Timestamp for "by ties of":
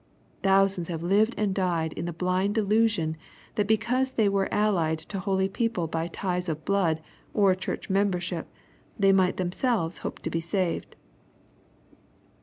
5.85-6.65